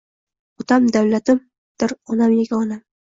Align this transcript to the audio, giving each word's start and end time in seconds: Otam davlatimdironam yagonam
Otam 0.63 0.87
davlatimdironam 0.95 2.33
yagonam 2.39 2.81